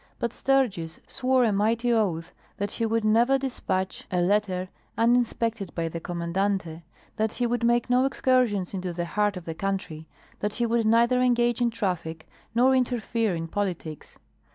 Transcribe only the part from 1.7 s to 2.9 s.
oath that he